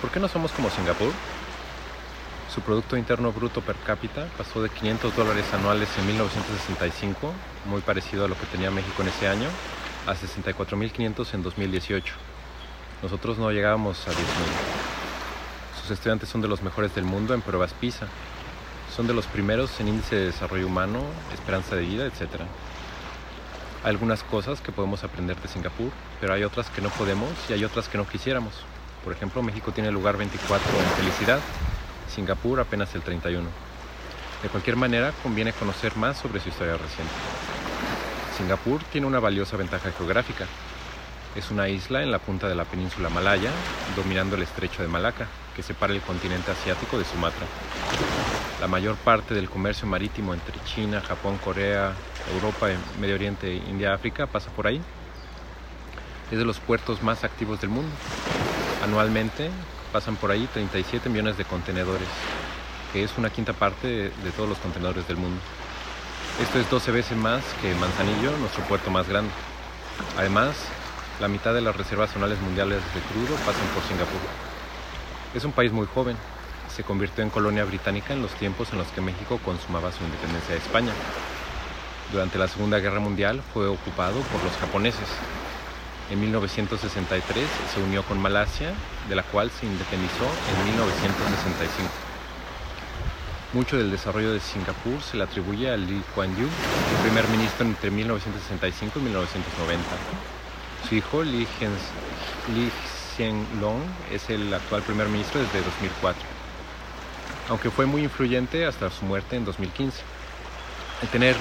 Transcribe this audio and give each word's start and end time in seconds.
¿Por 0.00 0.10
qué 0.10 0.20
no 0.20 0.28
somos 0.28 0.52
como 0.52 0.70
Singapur? 0.70 1.10
Su 2.54 2.60
Producto 2.60 2.96
Interno 2.96 3.32
Bruto 3.32 3.62
per 3.62 3.74
cápita 3.76 4.28
pasó 4.38 4.62
de 4.62 4.70
500 4.70 5.16
dólares 5.16 5.44
anuales 5.52 5.88
en 5.98 6.06
1965, 6.06 7.32
muy 7.66 7.80
parecido 7.80 8.24
a 8.24 8.28
lo 8.28 8.38
que 8.38 8.46
tenía 8.46 8.70
México 8.70 9.02
en 9.02 9.08
ese 9.08 9.26
año, 9.26 9.48
a 10.06 10.14
64.500 10.14 11.34
en 11.34 11.42
2018. 11.42 12.14
Nosotros 13.02 13.38
no 13.38 13.50
llegábamos 13.50 14.06
a 14.06 14.12
10.000. 14.12 14.16
Sus 15.80 15.90
estudiantes 15.90 16.28
son 16.28 16.42
de 16.42 16.48
los 16.48 16.62
mejores 16.62 16.94
del 16.94 17.04
mundo 17.04 17.34
en 17.34 17.42
pruebas 17.42 17.74
PISA. 17.74 18.06
Son 18.94 19.08
de 19.08 19.14
los 19.14 19.26
primeros 19.26 19.80
en 19.80 19.88
índice 19.88 20.14
de 20.14 20.26
desarrollo 20.26 20.68
humano, 20.68 21.00
esperanza 21.34 21.74
de 21.74 21.82
vida, 21.82 22.06
etc. 22.06 22.42
Hay 23.82 23.90
algunas 23.90 24.22
cosas 24.22 24.60
que 24.60 24.70
podemos 24.70 25.02
aprender 25.02 25.36
de 25.40 25.48
Singapur, 25.48 25.90
pero 26.20 26.34
hay 26.34 26.44
otras 26.44 26.70
que 26.70 26.82
no 26.82 26.88
podemos 26.90 27.30
y 27.48 27.54
hay 27.54 27.64
otras 27.64 27.88
que 27.88 27.98
no 27.98 28.06
quisiéramos. 28.06 28.54
Por 29.08 29.16
ejemplo, 29.16 29.42
México 29.42 29.72
tiene 29.72 29.88
el 29.88 29.94
lugar 29.94 30.18
24 30.18 30.68
en 30.68 31.02
felicidad, 31.02 31.40
Singapur 32.14 32.60
apenas 32.60 32.94
el 32.94 33.00
31. 33.00 33.48
De 34.42 34.48
cualquier 34.50 34.76
manera, 34.76 35.14
conviene 35.22 35.54
conocer 35.54 35.96
más 35.96 36.18
sobre 36.18 36.40
su 36.40 36.50
historia 36.50 36.74
reciente. 36.74 37.14
Singapur 38.36 38.82
tiene 38.92 39.06
una 39.06 39.18
valiosa 39.18 39.56
ventaja 39.56 39.92
geográfica. 39.92 40.44
Es 41.34 41.50
una 41.50 41.70
isla 41.70 42.02
en 42.02 42.10
la 42.10 42.18
punta 42.18 42.50
de 42.50 42.54
la 42.54 42.66
península 42.66 43.08
malaya, 43.08 43.50
dominando 43.96 44.36
el 44.36 44.42
estrecho 44.42 44.82
de 44.82 44.88
Malaca, 44.88 45.26
que 45.56 45.62
separa 45.62 45.94
el 45.94 46.02
continente 46.02 46.50
asiático 46.50 46.98
de 46.98 47.06
Sumatra. 47.06 47.46
La 48.60 48.68
mayor 48.68 48.96
parte 48.96 49.32
del 49.32 49.48
comercio 49.48 49.88
marítimo 49.88 50.34
entre 50.34 50.62
China, 50.66 51.00
Japón, 51.00 51.38
Corea, 51.42 51.94
Europa, 52.34 52.66
Medio 53.00 53.14
Oriente, 53.14 53.54
India, 53.54 53.94
África 53.94 54.26
pasa 54.26 54.50
por 54.50 54.66
ahí. 54.66 54.82
Es 56.30 56.36
de 56.36 56.44
los 56.44 56.60
puertos 56.60 57.02
más 57.02 57.24
activos 57.24 57.58
del 57.62 57.70
mundo. 57.70 57.90
Anualmente 58.82 59.50
pasan 59.92 60.16
por 60.16 60.30
ahí 60.30 60.46
37 60.52 61.08
millones 61.08 61.36
de 61.36 61.44
contenedores, 61.44 62.08
que 62.92 63.02
es 63.02 63.10
una 63.18 63.30
quinta 63.30 63.52
parte 63.52 63.86
de, 63.86 64.30
todos 64.36 64.48
los 64.48 64.58
contenedores 64.58 65.06
del 65.08 65.16
mundo. 65.16 65.40
Esto 66.40 66.60
es 66.60 66.70
12 66.70 66.92
veces 66.92 67.16
más 67.16 67.42
que 67.60 67.74
Manzanillo, 67.74 68.36
nuestro 68.38 68.62
puerto 68.64 68.90
más 68.90 69.08
grande. 69.08 69.30
Además, 70.16 70.54
la 71.20 71.26
mitad 71.26 71.52
de 71.54 71.60
las 71.60 71.76
reservas 71.76 72.14
anuales 72.14 72.40
mundiales 72.40 72.80
de 72.94 73.00
crudo 73.00 73.34
pasan 73.44 73.66
por 73.74 73.82
Singapur. 73.82 74.20
Es 75.34 75.44
un 75.44 75.52
país 75.52 75.72
muy 75.72 75.86
joven. 75.86 76.16
Se 76.74 76.84
convirtió 76.84 77.24
en 77.24 77.30
colonia 77.30 77.64
británica 77.64 78.12
en 78.12 78.22
los 78.22 78.30
tiempos 78.34 78.72
en 78.72 78.78
los 78.78 78.86
que 78.88 79.00
México 79.00 79.40
consumaba 79.44 79.90
su 79.90 80.04
independencia 80.04 80.54
de 80.54 80.60
España. 80.60 80.92
Durante 82.12 82.38
la 82.38 82.46
Segunda 82.46 82.78
Guerra 82.78 83.00
Mundial 83.00 83.42
fue 83.52 83.66
ocupado 83.66 84.20
por 84.20 84.42
los 84.44 84.56
japoneses 84.58 85.08
en 86.10 86.20
1963 86.20 87.44
se 87.74 87.80
unió 87.80 88.02
con 88.02 88.20
Malasia, 88.20 88.72
de 89.08 89.16
la 89.16 89.22
cual 89.22 89.50
se 89.50 89.66
independizó 89.66 90.24
en 90.24 90.64
1965. 90.72 91.90
Mucho 93.52 93.76
del 93.76 93.90
desarrollo 93.90 94.32
de 94.32 94.40
Singapur 94.40 95.00
se 95.02 95.16
le 95.16 95.24
atribuye 95.24 95.70
a 95.70 95.76
Lee 95.76 96.02
Kuan 96.14 96.34
Yew, 96.36 96.46
el 96.46 97.02
primer 97.02 97.26
ministro 97.28 97.66
entre 97.66 97.90
1965 97.90 98.98
y 98.98 99.02
1990. 99.02 99.84
Su 100.88 100.94
hijo 100.94 101.22
Lee, 101.22 101.46
Hsien 103.16 103.46
Loong 103.60 103.82
es 104.12 104.30
el 104.30 104.52
actual 104.52 104.82
primer 104.82 105.08
ministro 105.08 105.40
desde 105.40 105.62
2004, 105.62 106.22
aunque 107.48 107.70
fue 107.70 107.86
muy 107.86 108.02
influyente 108.02 108.64
hasta 108.66 108.90
su 108.90 109.04
muerte 109.04 109.36
en 109.36 109.44
2015. 109.44 110.02
El 111.02 111.08
tener 111.08 111.36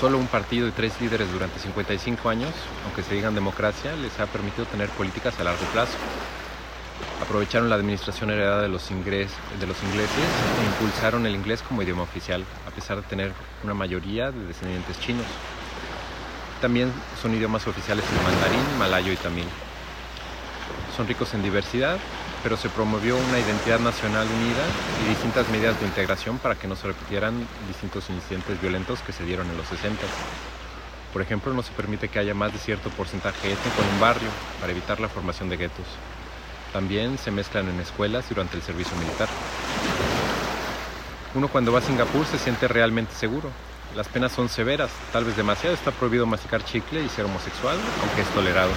solo 0.00 0.16
un 0.16 0.28
partido 0.28 0.66
y 0.66 0.70
tres 0.70 0.98
líderes 0.98 1.30
durante 1.30 1.58
55 1.58 2.30
años, 2.30 2.54
aunque 2.86 3.02
se 3.02 3.14
digan 3.14 3.34
democracia, 3.34 3.94
les 3.96 4.18
ha 4.18 4.26
permitido 4.26 4.64
tener 4.64 4.88
políticas 4.88 5.38
a 5.38 5.44
largo 5.44 5.62
plazo. 5.74 5.92
Aprovecharon 7.22 7.68
la 7.68 7.74
administración 7.74 8.30
heredada 8.30 8.62
de 8.62 8.68
los, 8.68 8.88
de 8.88 9.66
los 9.66 9.82
ingleses 9.82 10.26
e 10.58 10.64
impulsaron 10.64 11.26
el 11.26 11.34
inglés 11.34 11.60
como 11.60 11.82
idioma 11.82 12.02
oficial, 12.02 12.42
a 12.66 12.70
pesar 12.70 12.96
de 12.96 13.02
tener 13.02 13.34
una 13.62 13.74
mayoría 13.74 14.30
de 14.30 14.46
descendientes 14.46 14.98
chinos. 15.00 15.26
También 16.62 16.90
son 17.20 17.34
idiomas 17.34 17.66
oficiales 17.66 18.04
el 18.10 18.22
mandarín, 18.24 18.78
malayo 18.78 19.12
y 19.12 19.16
tamil. 19.16 19.48
Son 20.96 21.06
ricos 21.06 21.34
en 21.34 21.42
diversidad, 21.42 21.98
pero 22.42 22.56
se 22.56 22.68
promovió 22.68 23.16
una 23.16 23.38
identidad 23.38 23.80
nacional 23.80 24.26
unida 24.26 24.64
y 25.04 25.08
distintas 25.08 25.48
medidas 25.50 25.78
de 25.80 25.86
integración 25.86 26.38
para 26.38 26.54
que 26.54 26.68
no 26.68 26.76
se 26.76 26.86
repitieran 26.86 27.46
distintos 27.68 28.08
incidentes 28.10 28.60
violentos 28.60 29.00
que 29.00 29.12
se 29.12 29.24
dieron 29.24 29.48
en 29.50 29.56
los 29.56 29.66
60. 29.68 30.00
Por 31.12 31.22
ejemplo, 31.22 31.52
no 31.52 31.62
se 31.62 31.72
permite 31.72 32.08
que 32.08 32.18
haya 32.18 32.34
más 32.34 32.52
de 32.52 32.58
cierto 32.58 32.88
porcentaje 32.90 33.52
étnico 33.52 33.82
en 33.82 33.94
un 33.94 34.00
barrio 34.00 34.28
para 34.60 34.72
evitar 34.72 35.00
la 35.00 35.08
formación 35.08 35.48
de 35.48 35.56
guetos. 35.56 35.86
También 36.72 37.18
se 37.18 37.30
mezclan 37.30 37.68
en 37.68 37.80
escuelas 37.80 38.28
durante 38.28 38.56
el 38.56 38.62
servicio 38.62 38.96
militar. 38.96 39.28
Uno 41.34 41.48
cuando 41.48 41.72
va 41.72 41.80
a 41.80 41.82
Singapur 41.82 42.24
se 42.26 42.38
siente 42.38 42.68
realmente 42.68 43.14
seguro. 43.14 43.50
Las 43.96 44.06
penas 44.06 44.30
son 44.30 44.48
severas, 44.48 44.90
tal 45.12 45.24
vez 45.24 45.36
demasiado. 45.36 45.74
Está 45.74 45.90
prohibido 45.90 46.26
masticar 46.26 46.64
chicle 46.64 47.02
y 47.02 47.08
ser 47.08 47.24
homosexual, 47.24 47.76
aunque 48.02 48.22
es 48.22 48.28
tolerado. 48.28 48.70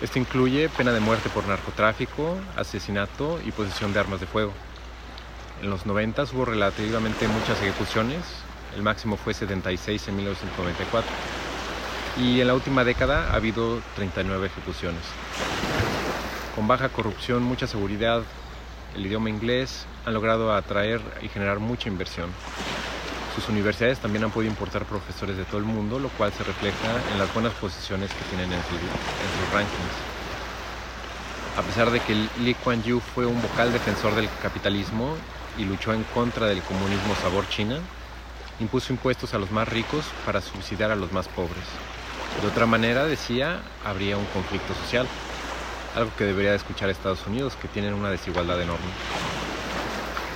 Esto 0.00 0.18
incluye 0.18 0.70
pena 0.70 0.92
de 0.92 1.00
muerte 1.00 1.28
por 1.28 1.46
narcotráfico, 1.46 2.38
asesinato 2.56 3.38
y 3.44 3.52
posesión 3.52 3.92
de 3.92 4.00
armas 4.00 4.18
de 4.20 4.26
fuego. 4.26 4.52
En 5.62 5.68
los 5.68 5.84
90 5.84 6.24
hubo 6.32 6.46
relativamente 6.46 7.28
muchas 7.28 7.60
ejecuciones, 7.60 8.24
el 8.74 8.82
máximo 8.82 9.18
fue 9.18 9.34
76 9.34 10.08
en 10.08 10.16
1994. 10.16 11.10
Y 12.18 12.40
en 12.40 12.46
la 12.46 12.54
última 12.54 12.82
década 12.82 13.30
ha 13.30 13.34
habido 13.34 13.80
39 13.96 14.46
ejecuciones. 14.46 15.02
Con 16.56 16.66
baja 16.66 16.88
corrupción, 16.88 17.42
mucha 17.42 17.66
seguridad, 17.66 18.22
el 18.96 19.04
idioma 19.04 19.28
inglés 19.28 19.84
han 20.06 20.14
logrado 20.14 20.54
atraer 20.54 21.02
y 21.20 21.28
generar 21.28 21.58
mucha 21.58 21.90
inversión. 21.90 22.30
Sus 23.34 23.48
universidades 23.48 24.00
también 24.00 24.24
han 24.24 24.30
podido 24.30 24.50
importar 24.50 24.84
profesores 24.84 25.36
de 25.36 25.44
todo 25.44 25.58
el 25.58 25.64
mundo, 25.64 25.98
lo 25.98 26.08
cual 26.10 26.32
se 26.32 26.42
refleja 26.42 27.00
en 27.12 27.18
las 27.18 27.32
buenas 27.32 27.52
posiciones 27.54 28.10
que 28.10 28.24
tienen 28.24 28.52
en, 28.52 28.60
sus 28.62 29.52
rankings. 29.52 29.96
A 31.56 31.62
pesar 31.62 31.90
de 31.90 32.00
que 32.00 32.14
Lee 32.40 32.54
Kuan 32.54 32.82
Yew 32.82 33.00
fue 33.00 33.26
un 33.26 33.40
vocal 33.40 33.72
defensor 33.72 34.14
del 34.14 34.28
capitalismo 34.42 35.16
y 35.58 35.64
luchó 35.64 35.92
en 35.92 36.02
contra 36.04 36.46
del 36.46 36.62
comunismo 36.62 37.14
sabor 37.22 37.48
China, 37.48 37.78
impuso 38.58 38.92
impuestos 38.92 39.32
a 39.34 39.38
los 39.38 39.50
más 39.50 39.68
ricos 39.68 40.04
para 40.26 40.40
subsidiar 40.40 40.90
a 40.90 40.96
los 40.96 41.12
más 41.12 41.28
pobres. 41.28 41.64
De 42.40 42.46
otra 42.46 42.66
manera, 42.66 43.06
decía, 43.06 43.60
habría 43.84 44.16
un 44.16 44.26
conflicto 44.26 44.74
social, 44.74 45.06
algo 45.94 46.10
que 46.16 46.24
debería 46.24 46.54
escuchar 46.54 46.90
Estados 46.90 47.26
Unidos, 47.26 47.56
que 47.60 47.68
tienen 47.68 47.94
una 47.94 48.10
desigualdad 48.10 48.60
enorme. 48.60 48.86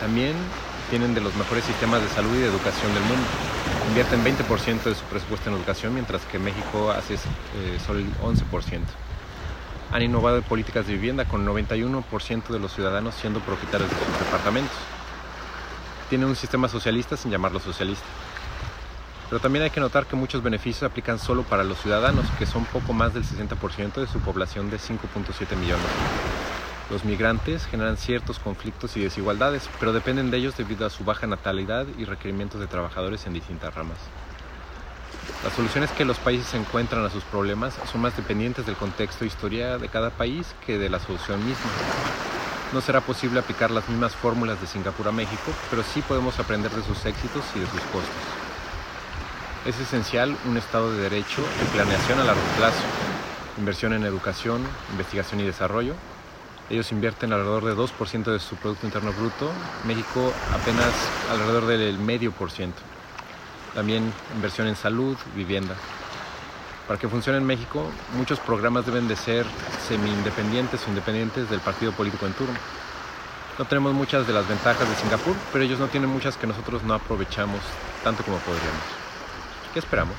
También 0.00 0.34
tienen 0.90 1.14
de 1.14 1.20
los 1.20 1.34
mejores 1.36 1.64
sistemas 1.64 2.02
de 2.02 2.08
salud 2.08 2.34
y 2.34 2.40
de 2.40 2.48
educación 2.48 2.92
del 2.92 3.04
mundo. 3.04 3.24
Invierten 3.88 4.24
20% 4.24 4.82
de 4.82 4.94
su 4.94 5.04
presupuesto 5.04 5.48
en 5.48 5.56
educación, 5.56 5.94
mientras 5.94 6.22
que 6.24 6.38
México 6.38 6.90
hace 6.90 7.14
eh, 7.14 7.78
solo 7.86 8.00
el 8.00 8.12
11%. 8.16 8.80
Han 9.92 10.02
innovado 10.02 10.38
en 10.38 10.42
políticas 10.42 10.86
de 10.86 10.94
vivienda 10.94 11.24
con 11.24 11.46
91% 11.46 12.48
de 12.48 12.58
los 12.58 12.74
ciudadanos 12.74 13.14
siendo 13.14 13.40
propietarios 13.40 13.88
de 13.88 13.96
sus 13.96 14.18
departamentos. 14.18 14.76
Tienen 16.08 16.28
un 16.28 16.36
sistema 16.36 16.68
socialista 16.68 17.16
sin 17.16 17.30
llamarlo 17.30 17.60
socialista. 17.60 18.06
Pero 19.28 19.40
también 19.40 19.62
hay 19.62 19.70
que 19.70 19.80
notar 19.80 20.06
que 20.06 20.16
muchos 20.16 20.42
beneficios 20.42 20.82
aplican 20.82 21.20
solo 21.20 21.44
para 21.44 21.62
los 21.62 21.80
ciudadanos, 21.80 22.26
que 22.36 22.46
son 22.46 22.64
poco 22.64 22.92
más 22.92 23.14
del 23.14 23.22
60% 23.22 23.94
de 23.94 24.08
su 24.08 24.18
población 24.18 24.70
de 24.70 24.78
5.7 24.78 25.56
millones. 25.56 25.86
Los 26.90 27.04
migrantes 27.04 27.66
generan 27.66 27.96
ciertos 27.96 28.40
conflictos 28.40 28.96
y 28.96 29.00
desigualdades, 29.00 29.70
pero 29.78 29.92
dependen 29.92 30.32
de 30.32 30.38
ellos 30.38 30.56
debido 30.56 30.84
a 30.84 30.90
su 30.90 31.04
baja 31.04 31.28
natalidad 31.28 31.86
y 31.96 32.04
requerimientos 32.04 32.60
de 32.60 32.66
trabajadores 32.66 33.26
en 33.26 33.32
distintas 33.32 33.72
ramas. 33.74 33.98
Las 35.44 35.54
soluciones 35.54 35.90
que 35.92 36.04
los 36.04 36.18
países 36.18 36.52
encuentran 36.54 37.04
a 37.04 37.10
sus 37.10 37.22
problemas 37.22 37.74
son 37.90 38.00
más 38.00 38.16
dependientes 38.16 38.66
del 38.66 38.74
contexto 38.74 39.24
e 39.24 39.28
historia 39.28 39.78
de 39.78 39.88
cada 39.88 40.10
país 40.10 40.54
que 40.66 40.78
de 40.78 40.90
la 40.90 40.98
solución 40.98 41.38
misma. 41.46 41.70
No 42.72 42.80
será 42.80 43.00
posible 43.00 43.38
aplicar 43.38 43.70
las 43.70 43.88
mismas 43.88 44.14
fórmulas 44.14 44.60
de 44.60 44.66
Singapur 44.66 45.06
a 45.06 45.12
México, 45.12 45.52
pero 45.70 45.84
sí 45.84 46.02
podemos 46.02 46.40
aprender 46.40 46.72
de 46.72 46.82
sus 46.82 47.06
éxitos 47.06 47.44
y 47.54 47.60
de 47.60 47.66
sus 47.66 47.80
costos. 47.82 48.20
Es 49.64 49.78
esencial 49.78 50.36
un 50.44 50.56
Estado 50.56 50.92
de 50.92 51.02
Derecho 51.02 51.42
y 51.62 51.74
planeación 51.74 52.18
a 52.18 52.24
largo 52.24 52.42
plazo, 52.58 52.82
inversión 53.58 53.92
en 53.92 54.04
educación, 54.04 54.62
investigación 54.90 55.40
y 55.40 55.44
desarrollo, 55.44 55.94
ellos 56.70 56.92
invierten 56.92 57.32
alrededor 57.32 57.64
de 57.64 57.74
2% 57.74 58.24
de 58.24 58.38
su 58.38 58.54
Producto 58.56 58.86
Interno 58.86 59.12
Bruto, 59.12 59.50
México 59.86 60.32
apenas 60.54 60.94
alrededor 61.30 61.66
del 61.66 61.98
medio 61.98 62.30
por 62.30 62.50
ciento. 62.50 62.80
También 63.74 64.12
inversión 64.34 64.68
en 64.68 64.76
salud, 64.76 65.16
vivienda. 65.34 65.74
Para 66.86 66.98
que 66.98 67.08
funcione 67.08 67.38
en 67.38 67.46
México, 67.46 67.90
muchos 68.16 68.38
programas 68.40 68.86
deben 68.86 69.08
de 69.08 69.16
ser 69.16 69.46
semi-independientes 69.88 70.80
o 70.86 70.90
independientes 70.90 71.50
del 71.50 71.60
partido 71.60 71.92
político 71.92 72.26
en 72.26 72.32
turno. 72.32 72.58
No 73.58 73.64
tenemos 73.64 73.92
muchas 73.92 74.26
de 74.26 74.32
las 74.32 74.48
ventajas 74.48 74.88
de 74.88 74.94
Singapur, 74.94 75.36
pero 75.52 75.64
ellos 75.64 75.78
no 75.78 75.88
tienen 75.88 76.08
muchas 76.08 76.36
que 76.36 76.46
nosotros 76.46 76.82
no 76.82 76.94
aprovechamos 76.94 77.60
tanto 78.02 78.22
como 78.22 78.38
podríamos. 78.38 78.82
¿Qué 79.72 79.80
esperamos? 79.80 80.16